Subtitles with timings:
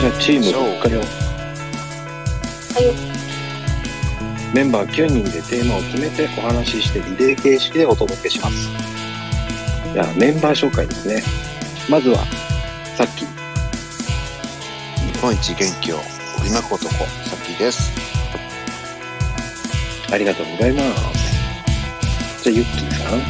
[0.00, 1.04] じゃあチーム復活よは
[2.80, 4.54] い。
[4.54, 8.70] メンバー9人でテーマを決めてお話ししてリレー形式でお届けします。
[9.92, 11.22] じゃあメンバー紹介ですね。
[11.90, 12.24] まずは
[12.96, 13.26] さっき。
[15.12, 15.96] 日本一元気を
[16.38, 17.04] 織り巻く男、さ
[17.36, 17.92] っきです。
[20.10, 20.80] ありがとうございま
[21.12, 22.42] す。
[22.42, 23.20] じゃあユッキーさん。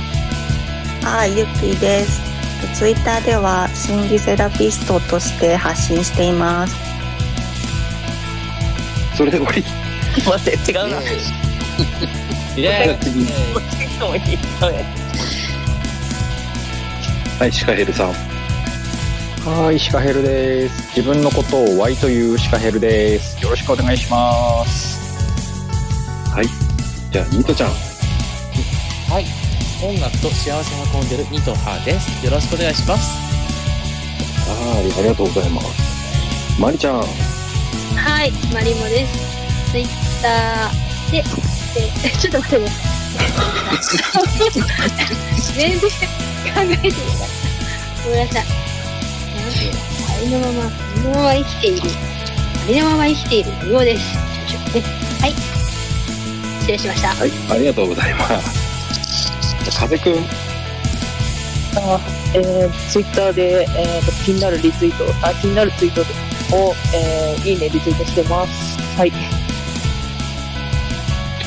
[1.16, 2.30] はい、ゆっきーです。
[2.75, 6.75] ツイッターでは心理セラピストとして発信しています。
[9.16, 9.64] それで終わり？
[10.25, 11.00] 待って、違うな。
[12.56, 12.98] いいダメ
[17.38, 18.12] はいシカヘルさん
[19.48, 20.97] はい、シカヘルです。
[20.97, 23.42] 自分のことを Y というシカヘルです。
[23.42, 25.00] よろしくお願いします。
[27.11, 27.70] じゃあニートちゃん
[29.11, 29.39] はい。
[29.83, 32.25] 音楽と幸せを運んでるニトハです。
[32.25, 33.17] よろしくお願いします。
[34.50, 37.05] はいありがとうございますマリちゃんは
[38.25, 39.70] い、マリモです。
[39.70, 39.87] ツイッ
[40.20, 42.72] ターで、で、ちょっと待ってね。
[45.55, 48.05] 全然考えてなかった。
[48.05, 48.44] ごめんなさい。
[50.17, 51.91] ありのまま、ありのまま生きている。
[52.65, 54.03] ありのまま生きているようです。
[55.22, 55.34] はい。
[56.60, 57.09] 失礼しました。
[57.09, 58.59] はいありがとうございます
[59.65, 60.15] じゃあ風くん
[61.76, 62.00] あ
[62.34, 66.00] えー、ツイッターで、えーと、気になるリツイート、あ、気になるツイート
[66.56, 68.78] を、えー、いいね、リツイートしてます。
[68.97, 69.10] はい。
[69.10, 69.16] は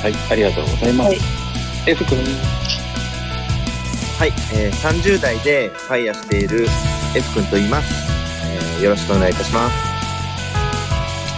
[0.10, 1.18] いありがとうございます、はい
[1.86, 2.24] F くんは
[4.26, 6.66] い、えー、30代でファイヤーしている
[7.16, 7.94] F 君と言います。
[8.46, 9.76] えー、よろしくお願いいたします。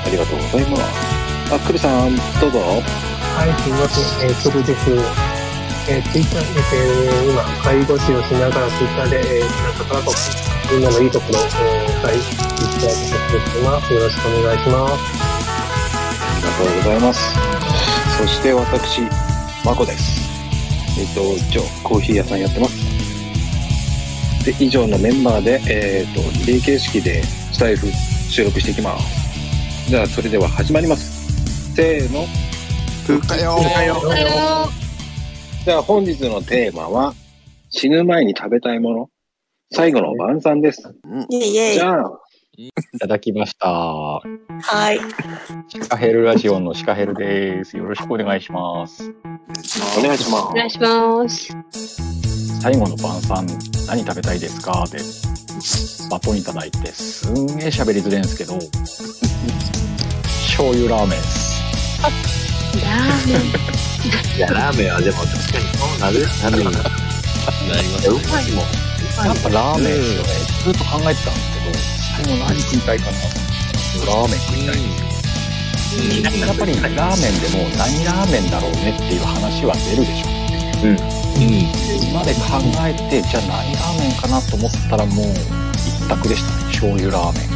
[0.05, 0.83] ありがとうございます
[1.53, 2.77] あくるさんどうぞは
[3.47, 4.29] い、すみません。
[4.29, 5.34] えー、クルです。
[5.87, 10.11] えー、ツイッター、えー、今、介護士をしながらツイッターで、えー、なんとかと、
[10.73, 13.93] みんなのいいところを、えー、はい、ツイッターで発表しています。
[13.93, 15.25] よろしくお願いします。
[15.45, 17.19] ありがとうございます。
[18.17, 19.01] そして私、
[19.63, 20.25] まこです。
[20.99, 22.75] えっ、と、一応、コーヒー屋さんやってます。
[24.43, 27.85] で、以上のメンバーで、えっ、と、リレー形式でスタイフ
[28.31, 29.89] 収録していきます。
[29.89, 31.75] じゃあ、それでは始まります。
[31.75, 32.25] せーの。
[33.05, 34.01] ふかよおはよ
[34.81, 34.84] う。
[35.65, 37.13] じゃあ、本日のテーマは、
[37.69, 39.09] 死ぬ前に食べたいもの。
[39.71, 40.95] 最後の晩餐です。
[41.29, 41.73] イェイイェイ。
[41.73, 42.19] じゃあ、
[42.57, 43.67] いただきました。
[43.67, 44.21] は
[44.93, 44.99] い。
[45.67, 47.77] シカヘルラジオのシカヘルです。
[47.77, 49.11] よろしくお願いします。
[49.97, 51.51] お願いしまお願いします。
[52.61, 53.45] 最後の晩餐、
[53.87, 54.85] 何食べたいですか？
[54.91, 54.99] で、
[56.11, 58.53] バトンいただいて、すんげえ喋りづれんすけど、
[60.55, 62.44] 醤油ラーメンです。
[62.81, 63.41] ラーメン。
[64.37, 66.27] いや、ラーメンはでも確かにそうなる。
[66.43, 66.79] なるよな。
[66.81, 68.65] なりますうまいもん。
[69.25, 70.29] やっぱラーメンですよね。
[70.63, 71.77] ずっと考えてたんですけど、
[72.15, 76.45] 最後何食いたいかなラーメン食いたいんですよ。
[76.47, 80.27] やっぱりラーメンでも何ラーメンだろうねっていう話は出るでしょ。
[81.39, 82.39] 今まで考
[82.85, 85.25] えて、じゃあ何ラーメンかなと思ったらもう
[85.75, 86.63] 一択でしたね。
[86.71, 87.54] 醤油ラーメン。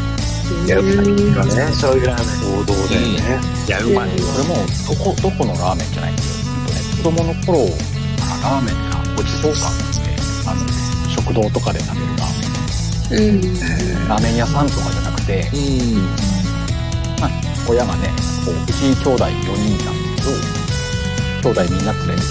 [0.65, 1.65] いや、うまいよね。
[1.73, 2.59] 醤油ラーメン。
[2.59, 3.39] 王道だよね。
[3.67, 4.09] いや、うまい。
[4.09, 6.51] これもどこ、どこのラーメンじゃないんですよ。
[6.53, 10.09] ほんとね、子供の頃からラーメンがごちそう感があって、
[10.49, 10.61] あの、
[11.09, 12.29] 食堂とかで食べるラー
[13.11, 13.29] メン。
[13.29, 13.31] う
[14.05, 14.07] ん。
[14.07, 16.09] ラーメン屋さんとかじゃなくて、うん。
[17.69, 18.09] 親がね、
[18.45, 20.33] こう、うち兄弟4人なんです
[21.41, 22.21] けど、兄弟みんな連れて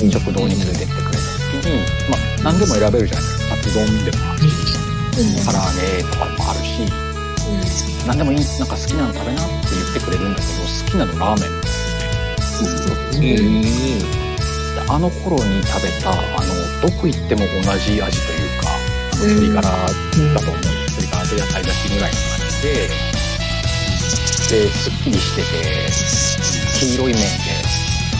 [0.00, 1.20] こう、食堂に連れてってくれた
[1.60, 3.56] 時に、まあ、何でも選べるじゃないですか。
[3.56, 4.54] カツ丼でもあるし、
[5.14, 7.03] 唐揚げとかもあるし、
[8.06, 8.68] 何でもいい、なん。
[8.68, 10.34] か好きなの食べなって言ってくれるん。
[10.34, 12.94] だけど、好きなのラーメンですよ。
[13.14, 13.62] うん。
[13.62, 16.20] であの頃に食べた、あの、
[16.82, 18.68] どこ行っても同じ味というか、
[19.14, 20.62] 鶏ガラだと思う。
[20.62, 22.90] 鶏ガラと野菜だしぐらいの感じで、
[24.50, 25.46] で、すっきりしてて、
[26.80, 27.28] 黄色い麺で、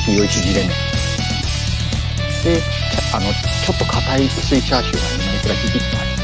[0.07, 0.71] 黄色い縮れ麺。
[2.45, 2.63] で、
[3.13, 6.23] あの、ちょっと硬い薄いチャーシューが2枚くらいピキッと入って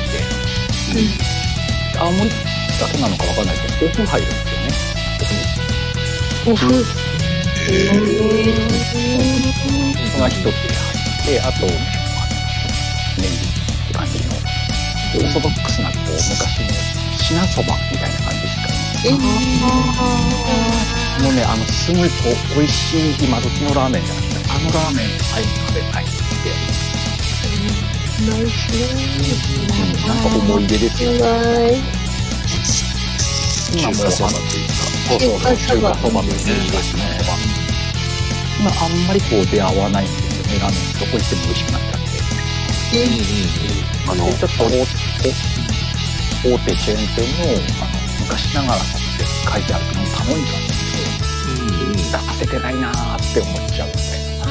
[1.93, 2.31] て、青森
[3.00, 3.47] なのかわかん。
[3.47, 4.31] ないけど、豆腐入るん。
[4.31, 4.73] ですよね。
[6.47, 6.61] おふ。
[6.67, 7.77] それ
[10.21, 13.38] が一つで入って、あと、ネギっ
[13.88, 16.69] て感じの、オーソドックスな、こう、昔の
[17.19, 19.19] 品そばみたいな感じですかね。
[21.23, 22.15] もうね、あの、すごいこ
[22.53, 26.12] う、美味しい今時のラーメンじゃなくて、あのラーメン最後食べたいって
[26.44, 26.61] 言って、
[28.23, 30.06] うん。
[30.06, 30.17] なん。
[30.19, 32.00] か思い出ですよね。
[33.72, 37.38] 今もう、あの、そうそうそう、中華そばというね、東のそば。
[38.61, 40.81] 今あんまりこう出会わないんですよね、ラーメン。
[41.00, 42.06] どこ行っても美味しくなっちゃって。
[44.11, 44.76] あので、ちょっと大手、
[46.43, 47.49] 大手チェーン店の、
[47.81, 50.99] あの、昔ながらのって書いてあるの頼んじゃうんですけ
[52.12, 54.46] ど、出せてないなーって思っちゃうみたいな。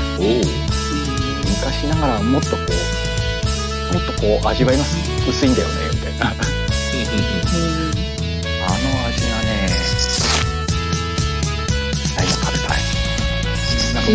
[1.45, 2.57] 昔ながらもっとこ
[3.91, 4.83] う、もっとこう味わいが
[5.27, 6.35] 薄いんだよね、みたいな。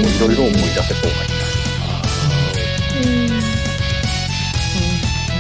[0.01, 1.17] いろいろ思い出せそうな。
[1.25, 1.31] 気
[1.81, 1.95] が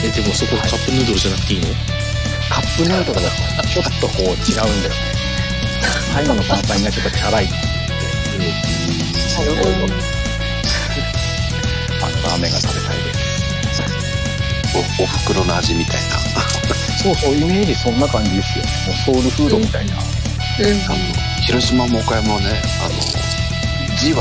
[0.04, 1.66] え、でもそこカップヌードルじゃなくていいの
[2.50, 4.36] カップヌードルだとちょっとこう違うん。
[4.36, 4.96] だよね。
[6.12, 7.48] 最後の晩餐がちょっとチャラい。
[12.02, 13.82] あのラーメンが食べたいです。
[14.76, 16.18] お、お袋の味みたいな。
[17.02, 17.98] そうそう、イメージそん。
[17.98, 18.64] な感じですよ。
[18.64, 19.96] もうソウルフードみたいな。
[19.96, 20.04] あの、
[21.46, 22.94] 広島も岡山もね、あの、
[24.04, 24.20] 字は、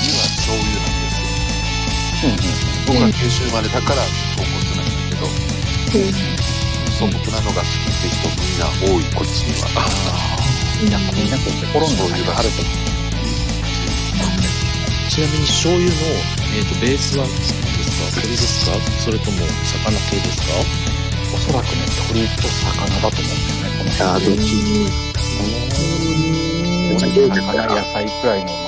[0.00, 2.72] 字は醤油なんですよ。
[2.88, 4.00] 僕は九州生まれだから
[4.32, 5.28] 豚骨なんだけど、
[6.96, 9.68] 素朴なのが好きって人みんな多い、こっちには。
[10.88, 12.80] やっぱみんなこう心の中にあると思う。
[15.12, 15.92] ちなみに醤油の、
[16.56, 18.72] えー、とベースは何ですか鶏ですか
[19.04, 19.44] それとも
[19.84, 20.56] 魚系ですか？
[21.34, 24.08] おそらくね、鳥と魚だと思うんですね、この辺。
[24.08, 24.56] あーどっち
[26.96, 28.67] 鳥、魚、野菜くらいの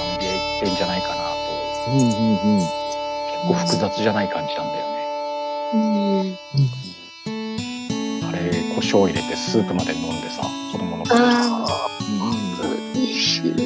[0.60, 1.92] まみでいってんじゃないかなと。
[1.92, 2.60] うんうんうん。
[2.60, 6.38] 結構複雑じゃない感じなんだよね。
[8.28, 8.38] あれ、
[8.74, 10.42] 胡椒入れてスープまで飲んでさ、
[10.72, 11.66] 子供の頃さ、
[13.44, 13.56] う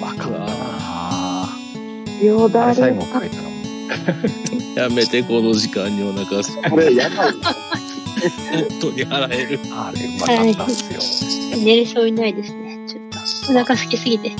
[0.00, 3.54] まかったなぁよだあれ最れ後書いたの。
[4.76, 6.70] やめて、この時間にお腹すく。
[6.70, 7.32] これ、やばい。
[7.32, 9.60] 本当に腹減る。
[9.72, 11.58] あれうまかったっすよ。
[11.58, 12.78] 寝れそうにないですね。
[12.86, 14.32] ちょっと、お腹空きすぎて。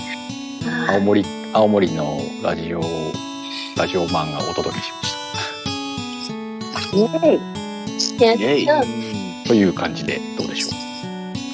[0.67, 1.25] あ青森、
[1.57, 2.81] 青森のラジオ、
[3.77, 5.05] ラジオマンがお届けしま
[6.81, 8.81] しイェイーやイェイった。
[8.81, 8.87] た。
[9.49, 10.71] という感じでどうでしょう？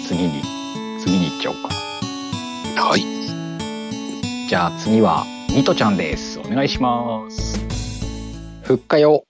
[0.08, 0.40] 次に、
[1.02, 1.68] 次に行っちゃおうか
[2.76, 2.82] な。
[2.82, 3.02] はい。
[4.48, 6.38] じゃあ次は、ニトちゃんです。
[6.38, 7.60] お願いします。
[8.62, 9.26] ふっかよ。